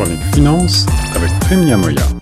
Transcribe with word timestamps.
chronique 0.00 0.34
finance 0.34 0.86
avec 1.14 1.30
Prime 1.40 1.76
Moya. 1.76 2.19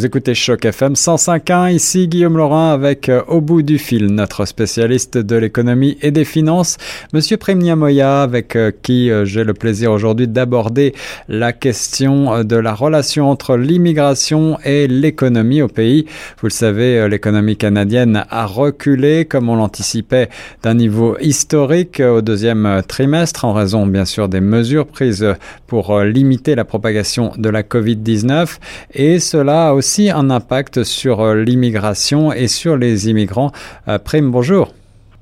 Vous 0.00 0.06
écoutez 0.06 0.34
Choc 0.34 0.64
FM 0.64 0.94
105.1, 0.94 1.74
ici 1.74 2.08
Guillaume 2.08 2.38
Laurent 2.38 2.70
avec 2.70 3.10
euh, 3.10 3.20
Au 3.28 3.42
bout 3.42 3.60
du 3.60 3.76
fil, 3.76 4.06
notre 4.06 4.46
spécialiste 4.46 5.18
de 5.18 5.36
l'économie 5.36 5.98
et 6.00 6.10
des 6.10 6.24
finances, 6.24 6.78
Monsieur 7.12 7.36
Premia 7.36 7.76
Moya, 7.76 8.22
avec 8.22 8.56
euh, 8.56 8.72
qui 8.82 9.10
euh, 9.10 9.26
j'ai 9.26 9.44
le 9.44 9.52
plaisir 9.52 9.92
aujourd'hui 9.92 10.26
d'aborder 10.26 10.94
la 11.28 11.52
question 11.52 12.44
de 12.44 12.56
la 12.56 12.72
relation 12.72 13.30
entre 13.30 13.58
l'immigration 13.58 14.58
et 14.64 14.88
l'économie 14.88 15.60
au 15.60 15.68
pays. 15.68 16.06
Vous 16.40 16.46
le 16.46 16.50
savez, 16.50 17.06
l'économie 17.06 17.58
canadienne 17.58 18.24
a 18.30 18.46
reculé, 18.46 19.26
comme 19.26 19.50
on 19.50 19.56
l'anticipait, 19.56 20.30
d'un 20.62 20.72
niveau 20.72 21.18
historique 21.20 22.00
au 22.00 22.22
deuxième 22.22 22.80
trimestre, 22.88 23.44
en 23.44 23.52
raison 23.52 23.86
bien 23.86 24.06
sûr 24.06 24.30
des 24.30 24.40
mesures 24.40 24.86
prises 24.86 25.26
pour 25.66 26.00
limiter 26.00 26.54
la 26.54 26.64
propagation 26.64 27.32
de 27.36 27.50
la 27.50 27.62
COVID-19, 27.62 28.56
et 28.94 29.18
cela 29.18 29.68
a 29.68 29.72
aussi 29.74 29.89
un 29.98 30.30
impact 30.30 30.84
sur 30.84 31.20
euh, 31.20 31.34
l'immigration 31.34 32.32
et 32.32 32.46
sur 32.46 32.76
les 32.76 33.10
immigrants. 33.10 33.50
Euh, 33.88 33.98
Prime, 33.98 34.30
bonjour. 34.30 34.72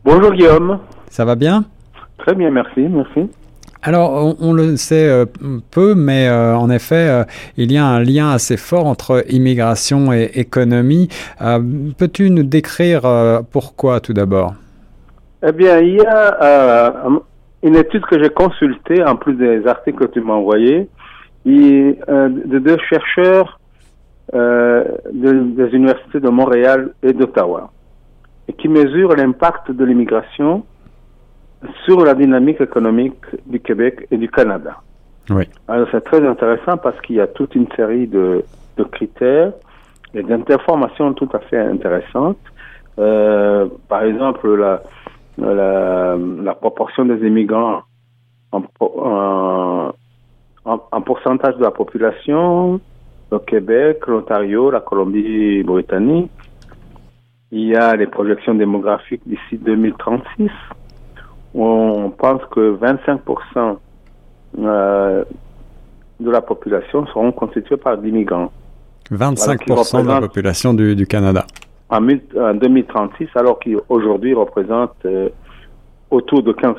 Bonjour 0.05 0.33
Guillaume. 0.33 0.79
Ça 1.09 1.25
va 1.25 1.37
bien? 1.37 1.65
Très 2.19 2.35
bien, 2.35 2.51
merci, 2.51 2.81
merci. 2.81 3.31
Alors, 3.83 4.37
on, 4.41 4.53
le 4.53 4.77
sait 4.77 5.09
euh, 5.09 5.25
peu, 5.71 5.95
mais 5.95 6.29
en 6.29 6.69
effet, 6.69 7.25
il 7.57 7.71
y 7.71 7.79
a 7.79 7.87
un 7.87 8.01
lien 8.01 8.31
assez 8.31 8.57
fort 8.57 8.87
entre 8.87 9.25
immigration 9.31 10.13
et 10.13 10.31
économie. 10.35 11.09
Peux-tu 11.97 12.29
nous 12.31 12.43
décrire 12.43 13.03
pourquoi 13.53 14.01
tout 14.01 14.13
d'abord? 14.13 14.55
Eh 15.47 15.53
bien, 15.53 15.79
il 15.79 15.95
y 15.95 16.01
a 16.01 17.05
une 17.63 17.77
étude 17.77 18.05
que 18.07 18.21
j'ai 18.21 18.31
consultée, 18.31 19.03
en 19.05 19.15
plus 19.15 19.35
des 19.35 19.65
articles 19.69 20.07
que 20.07 20.13
tu 20.13 20.21
m'as 20.23 20.35
envoyés, 20.35 20.89
de 21.47 22.59
deux 22.59 22.79
chercheurs 22.91 23.58
euh, 24.35 24.85
des 25.13 25.69
universités 25.75 26.21
de 26.21 26.29
Montréal 26.29 26.93
et 27.03 27.13
d'Ottawa, 27.13 27.71
et 28.49 28.53
qui 28.53 28.69
mesure 28.69 29.15
l'impact 29.17 29.71
de 29.71 29.85
l'immigration 29.85 30.65
sur 31.85 32.05
la 32.05 32.15
dynamique 32.15 32.61
économique 32.61 33.25
du 33.47 33.61
Québec 33.61 34.07
et 34.11 34.17
du 34.17 34.29
Canada. 34.29 34.77
Oui. 35.31 35.45
Alors 35.67 35.89
c'est 35.91 36.05
très 36.05 36.27
intéressant 36.27 36.77
parce 36.77 37.01
qu'il 37.03 37.17
y 37.17 37.21
a 37.21 37.27
toute 37.27 37.55
une 37.55 37.71
série 37.73 38.07
de, 38.07 38.45
de 38.77 38.85
critères 38.85 39.53
et 40.15 40.23
d'informations 40.23 41.13
tout 41.15 41.29
à 41.33 41.39
fait 41.41 41.59
intéressantes. 41.59 42.39
Euh, 42.99 43.67
par 43.89 44.03
exemple, 44.05 44.55
la, 44.57 44.83
la, 45.39 46.17
la, 46.17 46.55
proportion 46.55 47.05
des 47.05 47.27
immigrants 47.27 47.83
en, 48.53 48.63
en, 48.81 49.93
en 50.65 51.01
pourcentage 51.03 51.57
de 51.57 51.63
la 51.63 51.71
population, 51.71 52.81
le 53.31 53.39
Québec, 53.41 54.07
l'Ontario, 54.07 54.71
la 54.71 54.81
Colombie-Britannique. 54.81 56.31
Il 57.51 57.69
y 57.69 57.75
a 57.75 57.97
les 57.97 58.07
projections 58.07 58.55
démographiques 58.55 59.23
d'ici 59.27 59.57
2036. 59.59 60.51
On 61.55 62.11
pense 62.11 62.43
que 62.51 62.77
25% 62.77 63.79
euh, 64.59 65.25
de 66.21 66.31
la 66.31 66.41
population 66.41 67.07
seront 67.07 67.33
constitués 67.33 67.77
par 67.77 67.97
des 67.99 68.11
migrants. 68.11 68.53
25% 69.11 70.03
de 70.03 70.09
la 70.09 70.21
population 70.21 70.75
du, 70.75 71.07
Canada. 71.07 71.47
En, 71.89 72.01
2036, 72.03 73.29
alors 73.35 73.59
qu'aujourd'hui 73.59 74.35
représente 74.35 74.95
euh, 75.07 75.31
autour 76.11 76.43
de 76.43 76.53
15%. 76.53 76.75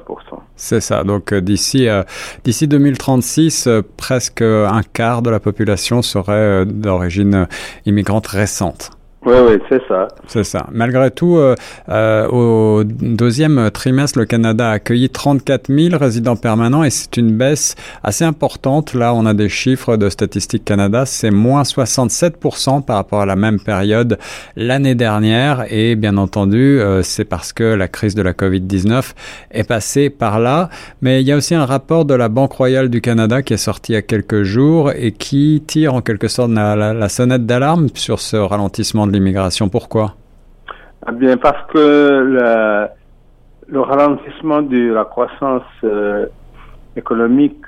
C'est 0.56 0.82
ça. 0.82 1.04
Donc 1.04 1.32
euh, 1.32 1.42
d'ici 1.42 1.88
euh, 1.88 2.04
d'ici 2.44 2.68
2036, 2.68 3.68
euh, 3.68 3.82
presque 3.98 4.42
un 4.42 4.82
quart 4.94 5.22
de 5.22 5.30
la 5.30 5.40
population 5.40 6.02
serait 6.02 6.66
d'origine 6.66 7.48
immigrante 7.86 8.28
récente. 8.28 8.92
Oui, 9.26 9.36
oui, 9.50 9.58
c'est 9.68 9.82
ça. 9.86 10.08
C'est 10.28 10.46
ça. 10.46 10.68
Malgré 10.72 11.12
tout, 11.12 11.36
euh, 11.36 11.54
euh, 11.90 12.26
au 12.30 12.86
deuxième 12.86 13.70
trimestre, 13.70 14.18
le 14.18 14.24
Canada 14.24 14.70
a 14.70 14.72
accueilli 14.74 15.10
34 15.10 15.68
000 15.68 15.98
résidents 15.98 16.38
permanents 16.38 16.86
et 16.86 16.90
c'est 16.90 17.18
une 17.18 17.36
baisse 17.36 17.76
assez 18.02 18.24
importante. 18.24 18.94
Là, 18.94 19.14
on 19.14 19.26
a 19.26 19.34
des 19.34 19.50
chiffres 19.50 19.98
de 19.98 20.10
Statistique 20.10 20.64
Canada, 20.64 21.06
c'est 21.06 21.32
moins 21.32 21.66
67 21.66 22.38
par 22.88 22.96
rapport 22.96 23.20
à 23.20 23.26
la 23.26 23.36
même 23.36 23.60
période 23.60 24.18
l'année 24.56 24.96
dernière 24.96 25.66
et 25.70 25.96
bien 25.96 26.16
entendu, 26.16 26.80
euh, 26.80 27.04
c'est 27.04 27.26
parce 27.26 27.52
que 27.52 27.64
la 27.64 27.90
crise 27.90 28.16
de 28.16 28.22
la 28.22 28.32
COVID-19 28.32 29.14
est 29.52 29.68
passée 29.68 30.10
par 30.10 30.40
là. 30.40 30.70
Mais 31.02 31.22
il 31.22 31.28
y 31.28 31.34
a 31.34 31.36
aussi 31.36 31.56
un 31.56 31.66
rapport 31.66 32.06
de 32.06 32.14
la 32.14 32.30
Banque 32.30 32.54
royale 32.54 32.90
du 32.90 33.02
Canada 33.02 33.42
qui 33.42 33.54
est 33.54 33.58
sorti 33.58 33.92
il 33.92 33.96
y 33.96 33.98
a 33.98 34.02
quelques 34.02 34.44
jours 34.44 34.92
et 34.92 35.12
qui 35.12 35.62
tire 35.68 35.94
en 35.94 36.02
quelque 36.02 36.30
sorte 36.30 36.52
la, 36.52 36.94
la 36.94 37.10
sonnette 37.10 37.46
d'alarme 37.46 37.88
sur 37.96 38.22
ce 38.22 38.38
ralentissement 38.38 39.09
l'immigration. 39.12 39.70
Pourquoi? 39.70 40.16
Eh 41.08 41.36
parce 41.38 41.66
que 41.72 42.90
le, 43.68 43.82
ralentissement 43.82 44.62
de 44.62 44.94
la 44.94 45.06
croissance 45.06 45.64
euh, 45.84 46.26
économique 46.96 47.66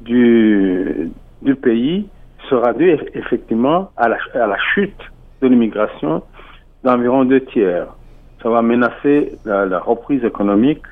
du, 0.00 1.10
pays 1.62 2.08
sera 2.50 2.72
dû 2.72 2.98
effectivement 3.14 3.90
à 3.96 4.08
la, 4.08 4.18
à 4.34 4.46
la 4.46 4.58
chute 4.74 5.00
de 5.40 5.48
l'immigration 5.48 6.22
d'environ 6.82 7.24
deux 7.24 7.40
tiers. 7.40 7.86
Ça 8.42 8.50
va 8.50 8.60
menacer 8.60 9.38
la, 9.44 9.78
reprise 9.78 10.22
économique 10.24 10.82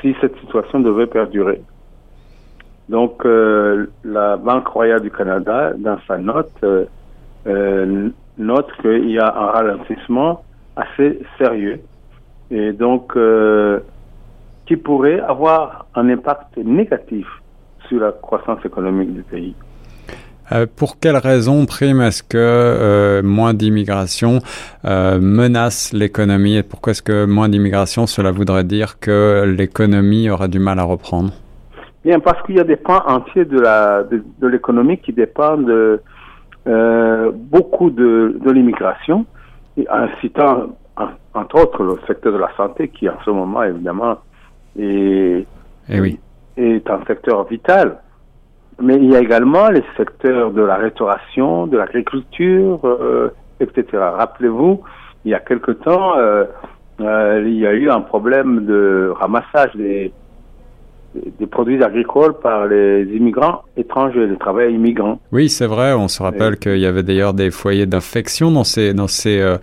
si 0.00 0.14
cette 0.20 0.38
situation 0.40 0.80
devait 0.80 1.06
perdurer. 1.06 1.62
Donc, 2.90 3.24
euh, 3.24 3.86
la 4.04 4.36
Banque 4.36 4.68
royale 4.68 5.00
du 5.00 5.10
Canada, 5.10 5.72
dans 5.78 5.98
sa 6.06 6.18
note, 6.18 6.52
euh, 7.46 8.10
note 8.38 8.70
qu'il 8.80 9.10
y 9.10 9.18
a 9.18 9.26
un 9.26 9.46
ralentissement 9.46 10.42
assez 10.76 11.20
sérieux 11.38 11.80
et 12.50 12.72
donc 12.72 13.16
euh, 13.16 13.80
qui 14.66 14.76
pourrait 14.76 15.20
avoir 15.20 15.86
un 15.94 16.08
impact 16.08 16.56
négatif 16.56 17.26
sur 17.88 18.00
la 18.00 18.12
croissance 18.12 18.64
économique 18.64 19.12
du 19.14 19.22
pays. 19.22 19.54
Euh, 20.52 20.66
pour 20.76 20.98
quelles 20.98 21.16
raisons, 21.16 21.64
Prime, 21.64 22.02
est-ce 22.02 22.22
que 22.22 22.36
euh, 22.36 23.22
moins 23.22 23.54
d'immigration 23.54 24.40
euh, 24.84 25.18
menace 25.18 25.92
l'économie 25.92 26.56
et 26.56 26.62
pourquoi 26.62 26.90
est-ce 26.90 27.02
que 27.02 27.24
moins 27.24 27.48
d'immigration, 27.48 28.06
cela 28.06 28.30
voudrait 28.30 28.64
dire 28.64 28.98
que 29.00 29.44
l'économie 29.56 30.28
aura 30.28 30.48
du 30.48 30.58
mal 30.58 30.78
à 30.78 30.82
reprendre? 30.82 31.32
Bien, 32.04 32.20
parce 32.20 32.42
qu'il 32.44 32.56
y 32.56 32.60
a 32.60 32.64
des 32.64 32.76
pans 32.76 33.02
entiers 33.06 33.46
de 33.46 33.58
la 33.58 34.02
de, 34.02 34.22
de 34.38 34.46
l'économie 34.46 34.98
qui 34.98 35.14
dépendent 35.14 35.64
de, 35.64 36.02
euh, 36.66 37.30
beaucoup 37.34 37.90
de, 37.90 38.38
de 38.42 38.50
l'immigration, 38.50 39.26
incitant 39.90 40.68
entre 41.34 41.60
autres 41.60 41.82
le 41.82 41.98
secteur 42.06 42.32
de 42.32 42.38
la 42.38 42.50
santé 42.56 42.88
qui 42.88 43.08
en 43.08 43.18
ce 43.24 43.30
moment 43.30 43.62
évidemment 43.64 44.18
est, 44.78 45.46
eh 45.88 46.00
oui. 46.00 46.18
est 46.56 46.88
un 46.88 47.04
secteur 47.06 47.44
vital. 47.44 47.98
Mais 48.80 48.96
il 48.96 49.12
y 49.12 49.16
a 49.16 49.20
également 49.20 49.68
les 49.68 49.84
secteurs 49.96 50.50
de 50.50 50.62
la 50.62 50.76
restauration, 50.76 51.66
de 51.66 51.76
l'agriculture, 51.76 52.80
euh, 52.84 53.30
etc. 53.60 53.84
Rappelez-vous, 53.92 54.82
il 55.24 55.30
y 55.30 55.34
a 55.34 55.40
quelque 55.40 55.70
temps, 55.72 56.16
euh, 56.18 56.44
il 56.98 57.58
y 57.58 57.66
a 57.66 57.72
eu 57.72 57.88
un 57.88 58.00
problème 58.00 58.64
de 58.64 59.12
ramassage 59.16 59.74
des, 59.76 60.12
des 61.38 61.46
produits 61.46 61.82
agricoles 61.82 62.34
par 62.40 62.66
les 62.66 63.04
immigrants 63.04 63.62
étrangers, 63.76 64.26
les 64.26 64.36
travailleurs 64.36 64.72
immigrants. 64.72 65.20
Oui, 65.32 65.48
c'est 65.48 65.66
vrai. 65.66 65.92
On 65.92 66.08
se 66.08 66.22
rappelle 66.22 66.58
qu'il 66.58 66.78
y 66.78 66.86
avait 66.86 67.02
d'ailleurs 67.02 67.34
des 67.34 67.50
foyers 67.50 67.86
d'infection 67.86 68.50
dans 68.50 68.64
ces 68.64 68.94
dans 68.94 69.06
ces 69.06 69.40
euh, 69.40 69.56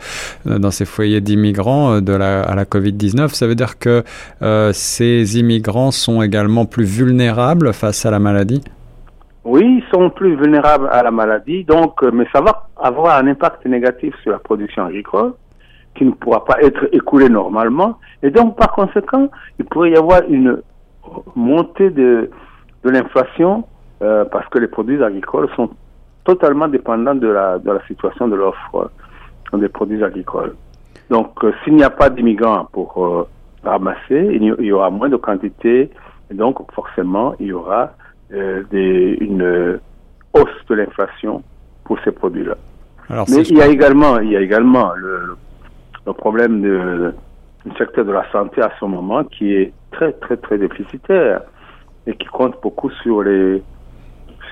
dans 0.46 0.72
ces 0.72 0.86
foyers 0.86 1.22
d'immigrants 1.22 1.96
euh, 1.96 2.02
de 2.02 2.14
la 2.14 2.42
à 2.44 2.56
la 2.56 2.66
Covid 2.66 2.94
19. 2.94 3.34
Ça 3.34 3.48
veut 3.48 3.56
dire 3.56 3.78
que 3.80 4.04
euh, 4.42 4.72
ces 4.74 5.40
immigrants 5.40 5.92
sont 5.92 6.22
également 6.22 6.66
plus 6.66 6.86
vulnérables 6.86 7.74
face 7.74 8.06
à 8.06 8.12
la 8.12 8.20
maladie? 8.20 8.64
Oui, 9.44 9.82
ils 9.84 9.84
sont 9.92 10.10
plus 10.12 10.36
vulnérables 10.36 10.88
à 10.92 11.02
la 11.04 11.12
maladie. 11.12 11.64
Donc, 11.64 12.02
mais 12.14 12.26
ça 12.32 12.42
va 12.42 12.68
avoir 12.78 13.18
un 13.18 13.28
impact 13.28 13.66
négatif 13.66 14.14
sur 14.22 14.32
la 14.32 14.40
production 14.40 14.86
agricole 14.86 15.34
qui 15.96 16.06
ne 16.06 16.12
pourra 16.12 16.46
pas 16.46 16.62
être 16.62 16.88
écoulée 16.94 17.30
normalement. 17.30 17.98
Et 18.24 18.30
donc, 18.30 18.56
par 18.56 18.72
conséquent, 18.72 19.30
il 19.60 19.66
pourrait 19.66 19.92
y 19.92 19.96
avoir 19.96 20.22
une 20.30 20.62
montée 21.36 21.90
de, 21.90 22.30
de 22.84 22.90
l'inflation 22.90 23.66
euh, 24.02 24.26
parce 24.26 24.48
que 24.50 24.60
les 24.60 24.68
produits 24.68 25.02
agricoles 25.04 25.50
sont 25.56 25.70
totalement 26.24 26.68
dépendants 26.68 27.16
de 27.16 27.28
la, 27.28 27.60
de 27.60 27.72
la 27.72 27.86
situation 27.88 28.28
de 28.28 28.36
l'offre 28.36 28.92
euh, 29.54 29.58
des 29.58 29.70
produits 29.70 30.04
agricoles. 30.04 30.56
Donc, 31.10 31.44
euh, 31.44 31.54
s'il 31.64 31.76
n'y 31.76 31.84
a 31.84 31.90
pas 31.90 32.10
d'immigrants 32.10 32.68
pour 32.72 33.28
ramasser, 33.64 34.30
il 34.34 34.44
y, 34.44 34.72
aura 34.72 34.90
moins 34.90 35.10
de 35.10 35.18
quantité 35.18 35.90
et 36.32 36.34
donc 36.34 36.60
forcément 36.74 37.36
il 37.40 37.48
y 37.48 37.54
aura 37.54 37.92
des, 38.32 39.18
une 39.20 39.80
hausse 40.34 40.66
de 40.70 40.76
l'inflation 40.76 41.44
pour 41.84 42.00
ces 42.04 42.12
produits-là. 42.12 42.56
Mais 43.30 43.44
il 43.44 43.58
y 43.58 43.62
a 43.62 43.68
également, 43.68 44.20
il 44.20 44.32
y 44.32 44.38
a 44.38 44.42
également 44.42 44.94
le, 44.96 45.36
le 46.08 46.14
problème 46.14 46.62
de, 46.62 47.14
du 47.66 47.76
secteur 47.78 48.06
de 48.06 48.12
la 48.12 48.30
santé 48.32 48.62
à 48.62 48.72
ce 48.80 48.86
moment 48.86 49.24
qui 49.26 49.54
est 49.54 49.74
très, 50.02 50.14
très, 50.14 50.38
très 50.38 50.58
déficitaire. 50.58 51.42
et 52.08 52.16
qui 52.16 52.26
compte 52.28 52.56
beaucoup 52.64 52.90
sur 53.04 53.22
les, 53.22 53.62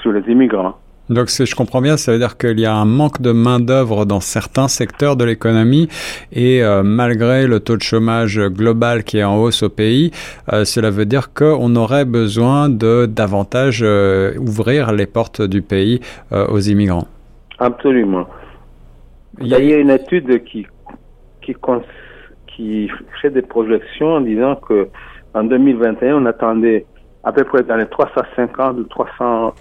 sur 0.01 0.11
les 0.11 0.21
immigrants. 0.31 0.75
Donc, 1.09 1.31
si 1.31 1.47
je 1.47 1.55
comprends 1.55 1.81
bien, 1.81 1.97
ça 1.97 2.11
veut 2.11 2.19
dire 2.19 2.37
qu'il 2.37 2.59
y 2.59 2.67
a 2.67 2.75
un 2.75 2.85
manque 2.85 3.19
de 3.19 3.31
main-d'œuvre 3.31 4.05
dans 4.05 4.19
certains 4.19 4.67
secteurs 4.67 5.15
de 5.15 5.25
l'économie 5.25 5.87
et 6.31 6.63
euh, 6.63 6.83
malgré 6.83 7.47
le 7.47 7.59
taux 7.59 7.77
de 7.77 7.81
chômage 7.81 8.39
global 8.39 9.03
qui 9.03 9.17
est 9.17 9.23
en 9.23 9.41
hausse 9.41 9.63
au 9.63 9.69
pays, 9.69 10.11
euh, 10.53 10.65
cela 10.65 10.91
veut 10.91 11.07
dire 11.07 11.33
qu'on 11.33 11.75
aurait 11.75 12.05
besoin 12.05 12.69
de 12.69 13.07
davantage 13.07 13.81
euh, 13.81 14.37
ouvrir 14.37 14.91
les 14.91 15.07
portes 15.07 15.41
du 15.41 15.63
pays 15.63 15.99
aux 16.31 16.59
immigrants. 16.59 17.07
Absolument. 17.57 18.27
Il 19.41 19.47
y 19.47 19.55
a, 19.55 19.79
une 19.79 19.89
étude 19.89 20.43
qui, 20.43 20.67
qui, 21.41 21.55
qui 22.55 22.91
fait 23.19 23.31
des 23.31 23.41
projections 23.41 24.13
en 24.13 24.21
disant 24.21 24.55
que 24.57 24.89
en 25.33 25.43
2021, 25.43 26.15
on 26.15 26.25
attendait 26.25 26.85
à 27.23 27.31
peu 27.31 27.43
près 27.43 27.63
dans 27.63 27.75
les 27.75 27.87
350 27.87 28.77
ou 28.77 28.83
300 28.83 29.53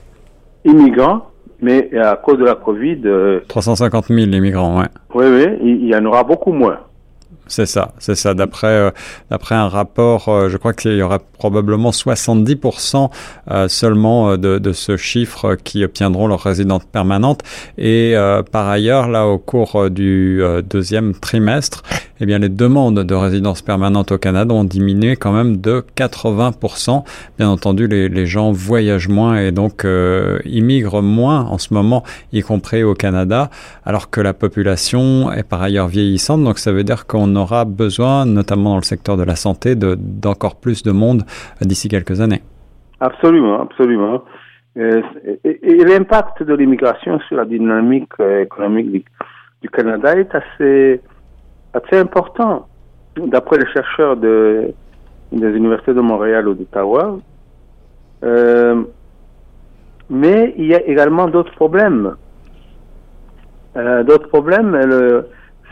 immigrants 0.64 1.26
mais 1.60 1.90
à 1.98 2.16
cause 2.16 2.38
de 2.38 2.44
la 2.44 2.54
Covid... 2.54 3.02
350 3.48 4.06
000 4.06 4.18
immigrants, 4.30 4.80
ouais. 4.80 4.86
Oui, 5.14 5.26
oui, 5.26 5.58
il 5.60 5.88
y 5.88 5.96
en 5.96 6.04
aura 6.04 6.22
beaucoup 6.22 6.52
moins. 6.52 6.78
C'est 7.48 7.66
ça, 7.66 7.92
c'est 7.98 8.14
ça. 8.14 8.34
D'après 8.34 8.66
euh, 8.66 8.90
d'après 9.30 9.54
un 9.54 9.68
rapport, 9.68 10.28
euh, 10.28 10.48
je 10.50 10.58
crois 10.58 10.74
qu'il 10.74 10.96
y 10.96 11.02
aura 11.02 11.18
probablement 11.18 11.90
70% 11.90 13.10
euh, 13.50 13.68
seulement 13.68 14.36
de, 14.36 14.58
de, 14.58 14.72
ce 14.72 14.98
chiffre 14.98 15.54
qui 15.54 15.82
obtiendront 15.82 16.26
leur 16.26 16.40
résidence 16.40 16.84
permanente. 16.84 17.40
Et 17.78 18.14
par 18.52 18.68
ailleurs, 18.68 19.08
là, 19.08 19.26
au 19.26 19.38
cours 19.38 19.88
du 19.90 20.42
deuxième 20.68 21.14
trimestre, 21.14 21.82
eh 22.20 22.26
bien, 22.26 22.38
les 22.38 22.48
demandes 22.48 22.98
de 22.98 23.14
résidence 23.14 23.62
permanente 23.62 24.12
au 24.12 24.18
Canada 24.18 24.54
ont 24.54 24.64
diminué 24.64 25.16
quand 25.16 25.32
même 25.32 25.58
de 25.58 25.84
80%. 25.96 27.04
Bien 27.38 27.48
entendu, 27.48 27.86
les, 27.86 28.26
gens 28.26 28.52
voyagent 28.52 29.08
moins 29.08 29.38
et 29.38 29.52
donc 29.52 29.84
euh, 29.84 30.38
immigrent 30.44 31.02
moins 31.02 31.42
en 31.42 31.58
ce 31.58 31.72
moment, 31.72 32.02
y 32.32 32.40
compris 32.40 32.82
au 32.82 32.94
Canada, 32.94 33.50
alors 33.84 34.10
que 34.10 34.20
la 34.20 34.34
population 34.34 35.32
est 35.32 35.48
par 35.48 35.62
ailleurs 35.62 35.88
vieillissante. 35.88 36.42
Donc, 36.42 36.58
ça 36.58 36.72
veut 36.72 36.84
dire 36.84 37.06
qu'on 37.06 37.34
aura 37.36 37.64
besoin, 37.64 38.26
notamment 38.26 38.70
dans 38.70 38.76
le 38.76 38.82
secteur 38.82 39.16
de 39.16 39.22
la 39.22 39.36
santé, 39.36 39.74
d'encore 39.76 40.56
plus 40.56 40.82
de 40.82 40.90
monde 40.90 41.22
d'ici 41.60 41.88
quelques 41.88 42.20
années. 42.20 42.42
Absolument, 43.00 43.60
absolument. 43.60 44.24
Euh, 44.76 45.02
et, 45.44 45.84
l'impact 45.84 46.42
de 46.42 46.54
l'immigration 46.54 47.18
sur 47.20 47.36
la 47.36 47.44
dynamique 47.44 48.12
euh, 48.20 48.42
économique 48.42 49.06
du 49.62 49.68
Canada 49.70 50.16
est 50.16 50.32
assez 50.34 51.00
assez 51.74 51.98
important. 51.98 52.66
D'après 53.16 53.58
les 53.58 53.66
chercheurs 53.72 54.16
de, 54.16 54.72
des 55.32 55.50
universités 55.50 55.94
de 55.94 56.00
Montréal 56.00 56.46
ou 56.48 56.54
d'Ottawa, 56.54 57.18
euh, 58.22 58.82
mais 60.08 60.54
il 60.56 60.66
y 60.66 60.74
a 60.74 60.86
également 60.86 61.28
d'autres 61.28 61.54
problèmes. 61.54 62.16
Euh, 63.76 64.02
d'autres 64.04 64.28
problèmes, 64.28 65.24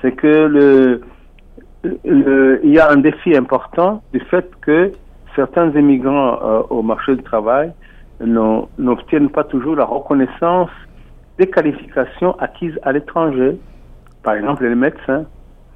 c'est 0.03 0.13
que 0.13 0.27
le, 0.27 1.01
il 2.05 2.71
y 2.71 2.79
a 2.79 2.91
un 2.91 2.97
défi 2.97 3.37
important 3.37 4.03
du 4.13 4.21
fait 4.21 4.49
que 4.61 4.93
certains 5.35 5.71
immigrants 5.71 6.39
euh, 6.43 6.63
au 6.71 6.83
marché 6.83 7.15
du 7.17 7.23
travail 7.23 7.73
n'obtiennent 8.21 9.29
pas 9.29 9.45
toujours 9.45 9.77
la 9.77 9.85
reconnaissance 9.85 10.71
des 11.39 11.49
qualifications 11.49 12.35
acquises 12.39 12.79
à 12.83 12.93
l'étranger. 12.93 13.59
Par 14.23 14.35
exemple, 14.35 14.67
les 14.67 14.75
médecins. 14.75 15.27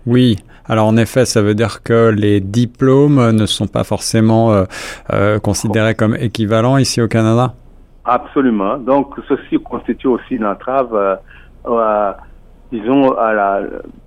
Oui, 0.06 0.36
alors 0.66 0.86
en 0.86 0.96
effet, 0.96 1.24
ça 1.24 1.42
veut 1.42 1.54
dire 1.54 1.82
que 1.82 2.10
les 2.10 2.40
diplômes 2.40 3.32
ne 3.32 3.46
sont 3.46 3.66
pas 3.66 3.84
forcément 3.84 4.52
euh, 4.52 4.64
euh, 5.12 5.38
considérés 5.38 5.94
comme 5.94 6.14
équivalents 6.14 6.76
ici 6.76 7.02
au 7.02 7.08
Canada? 7.08 7.54
Absolument. 8.04 8.78
Donc 8.78 9.14
ceci 9.28 9.58
constitue 9.62 10.06
aussi 10.06 10.36
une 10.36 10.46
entrave, 10.46 10.94
euh, 10.94 11.16
à, 11.66 12.18
disons, 12.72 13.12
à 13.18 13.60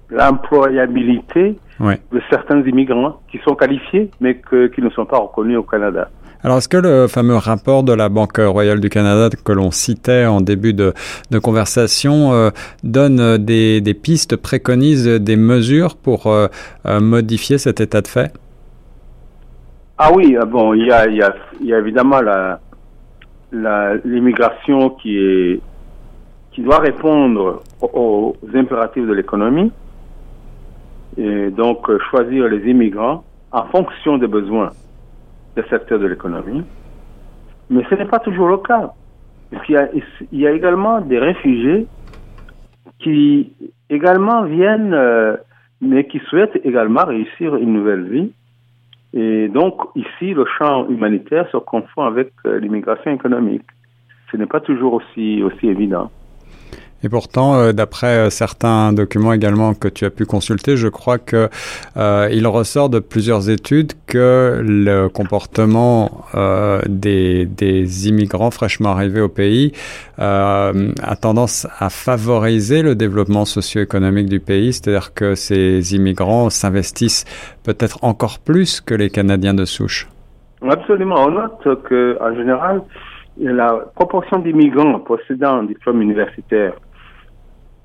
l'employabilité 0.09 1.57
de 1.79 2.21
certains 2.29 2.61
immigrants 2.61 3.19
qui 3.29 3.39
sont 3.39 3.55
qualifiés 3.55 4.09
mais 4.21 4.39
qui 4.73 4.81
ne 4.81 4.89
sont 4.91 5.05
pas 5.05 5.17
reconnus 5.17 5.57
au 5.57 5.63
Canada. 5.63 6.09
Alors, 6.45 6.57
est-ce 6.57 6.67
que 6.67 6.75
le 6.75 7.07
fameux 7.07 7.37
rapport 7.37 7.83
de 7.83 7.93
la 7.93 8.09
Banque 8.09 8.37
royale 8.37 8.81
du 8.81 8.89
Canada 8.89 9.29
que 9.45 9.51
l'on 9.53 9.71
citait 9.71 10.25
en 10.25 10.41
début 10.41 10.73
de, 10.73 10.93
conversation 11.41 12.33
euh, 12.33 12.49
donne 12.83 13.19
euh, 13.21 13.37
des, 13.37 13.93
pistes, 13.93 14.35
préconise 14.35 15.07
des 15.07 15.37
mesures 15.37 15.95
pour 15.95 16.27
euh, 16.27 16.49
modifier 16.99 17.57
cet 17.57 17.79
état 17.79 18.01
de 18.01 18.07
fait? 18.07 18.33
Ah 19.97 20.11
oui, 20.13 20.35
bon, 20.47 20.73
il 20.73 20.85
y 20.87 20.91
a, 20.91 21.79
évidemment 21.79 22.19
l'immigration 24.03 24.89
qui 24.89 25.61
qui 26.51 26.61
doit 26.61 26.79
répondre 26.79 27.63
aux 27.81 28.35
impératifs 28.53 29.07
de 29.07 29.13
l'économie. 29.13 29.71
Et 31.17 31.49
donc 31.49 31.89
choisir 32.11 32.47
les 32.47 32.69
immigrants 32.69 33.23
en 33.51 33.63
fonction 33.65 34.17
des 34.17 34.27
besoins 34.27 34.69
des 35.55 35.63
secteurs 35.69 35.99
de 35.99 36.07
l'économie. 36.07 36.63
Mais 37.69 37.83
ce 37.89 37.95
n'est 37.95 38.05
pas 38.05 38.19
toujours 38.19 38.47
le 38.49 38.57
cas. 38.57 38.93
Il 39.51 39.73
y, 39.73 39.77
a, 39.77 39.87
il 40.31 40.39
y 40.39 40.47
a 40.47 40.51
également 40.51 40.99
des 41.01 41.19
réfugiés 41.19 41.87
qui 42.99 43.53
également 43.89 44.43
viennent, 44.43 44.93
euh, 44.93 45.37
mais 45.81 46.05
qui 46.07 46.19
souhaitent 46.19 46.59
également 46.63 47.05
réussir 47.05 47.55
une 47.55 47.73
nouvelle 47.73 48.03
vie. 48.09 48.31
Et 49.13 49.47
donc, 49.47 49.75
ici, 49.95 50.33
le 50.33 50.45
champ 50.57 50.87
humanitaire 50.89 51.47
se 51.51 51.57
confond 51.57 52.03
avec 52.03 52.31
euh, 52.45 52.59
l'immigration 52.59 53.11
économique. 53.11 53.65
Ce 54.31 54.37
n'est 54.37 54.47
pas 54.47 54.59
toujours 54.59 54.93
aussi, 54.93 55.43
aussi 55.43 55.67
évident. 55.67 56.09
Et 57.03 57.09
pourtant, 57.09 57.55
euh, 57.55 57.73
d'après 57.73 58.15
euh, 58.15 58.29
certains 58.29 58.93
documents 58.93 59.33
également 59.33 59.73
que 59.73 59.89
tu 59.89 60.05
as 60.05 60.09
pu 60.09 60.25
consulter, 60.25 60.77
je 60.77 60.87
crois 60.87 61.17
que 61.17 61.49
euh, 61.97 62.29
il 62.31 62.47
ressort 62.47 62.89
de 62.89 62.99
plusieurs 62.99 63.49
études 63.49 63.91
que 64.07 64.61
le 64.65 65.09
comportement 65.09 66.25
des, 66.87 67.45
des, 67.45 68.07
immigrants 68.07 68.51
fraîchement 68.51 68.89
arrivés 68.89 69.21
au 69.21 69.29
pays 69.29 69.71
a 70.17 70.71
tendance 71.19 71.67
à 71.79 71.89
favoriser 71.89 72.81
le 72.81 72.95
développement 72.95 73.45
socio-économique 73.45 74.29
du 74.29 74.39
pays, 74.39 74.73
c'est-à-dire 74.73 75.13
que 75.13 75.35
ces 75.35 75.95
immigrants 75.95 76.49
s'investissent 76.49 77.25
peut-être 77.63 78.03
encore 78.03 78.39
plus 78.39 78.81
que 78.81 78.93
les 78.93 79.09
Canadiens 79.09 79.53
de 79.53 79.65
souche. 79.65 80.07
Absolument. 80.69 81.25
On 81.25 81.31
note 81.31 81.83
qu'en 81.89 82.35
général, 82.35 82.81
la 83.37 83.85
proportion 83.95 84.39
d'immigrants 84.39 84.99
possédant 84.99 85.57
un 85.57 85.63
diplôme 85.63 86.01
universitaire 86.01 86.73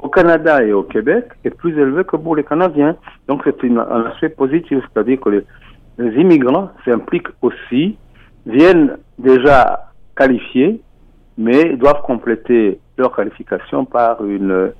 au 0.00 0.08
Canada 0.08 0.62
et 0.62 0.72
au 0.72 0.84
Québec 0.84 1.26
est 1.44 1.50
plus 1.50 1.72
élevé 1.72 2.04
que 2.04 2.16
pour 2.16 2.36
les 2.36 2.44
Canadiens. 2.44 2.96
Donc 3.26 3.42
c'est 3.44 3.64
un 3.64 4.04
aspect 4.06 4.28
positif, 4.28 4.78
c'est-à-dire 4.92 5.20
que 5.20 5.30
les, 5.30 5.44
immigrants 6.20 6.70
s'impliquent 6.84 7.28
aussi, 7.42 7.98
viennent 8.46 8.98
déjà 9.18 9.90
qualifiés, 10.16 10.80
mais 11.36 11.76
doivent 11.76 12.02
compléter 12.02 12.78
leur 12.96 13.14
qualification 13.14 13.84
par 13.84 14.24
une, 14.24 14.72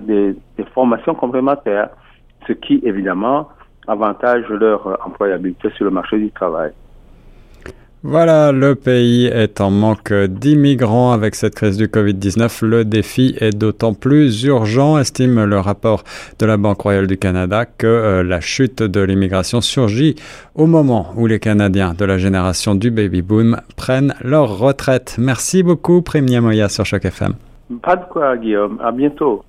des, 0.00 0.34
formations 0.72 1.14
complémentaires, 1.14 1.90
ce 2.46 2.52
qui 2.52 2.80
évidemment 2.84 3.48
avantage 3.86 4.48
leur 4.48 4.98
employabilité 5.06 5.68
sur 5.76 5.84
le 5.84 5.90
marché 5.90 6.18
du 6.18 6.30
travail. 6.30 6.72
Voilà, 8.08 8.52
le 8.52 8.76
pays 8.76 9.26
est 9.26 9.60
en 9.60 9.72
manque 9.72 10.12
d'immigrants 10.12 11.10
avec 11.10 11.34
cette 11.34 11.56
crise 11.56 11.76
du 11.76 11.88
Covid-19. 11.88 12.64
Le 12.64 12.84
défi 12.84 13.34
est 13.40 13.50
d'autant 13.50 13.94
plus 13.94 14.44
urgent, 14.44 14.96
estime 14.96 15.42
le 15.42 15.58
rapport 15.58 16.04
de 16.38 16.46
la 16.46 16.56
Banque 16.56 16.82
royale 16.82 17.08
du 17.08 17.18
Canada, 17.18 17.64
que 17.66 17.88
euh, 17.88 18.22
la 18.22 18.40
chute 18.40 18.80
de 18.80 19.00
l'immigration 19.00 19.60
surgit 19.60 20.14
au 20.54 20.66
moment 20.66 21.08
où 21.16 21.26
les 21.26 21.40
Canadiens 21.40 21.94
de 21.98 22.04
la 22.04 22.16
génération 22.16 22.76
du 22.76 22.92
baby 22.92 23.22
boom 23.22 23.60
prennent 23.76 24.14
leur 24.22 24.56
retraite. 24.56 25.16
Merci 25.18 25.64
beaucoup, 25.64 26.00
Premier 26.00 26.38
Moya 26.38 26.68
sur 26.68 26.86
Choc 26.86 27.04
FM. 27.04 27.32
Pas 27.82 27.96
de 27.96 28.04
quoi, 28.08 28.36
Guillaume. 28.36 28.78
À 28.84 28.92
bientôt. 28.92 29.42